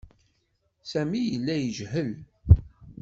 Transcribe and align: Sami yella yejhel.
Sami 0.91 1.19
yella 1.23 1.55
yejhel. 1.57 2.11